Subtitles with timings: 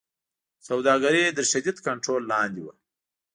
[0.67, 2.73] سوداګري تر شدید کنټرول لاندې وه.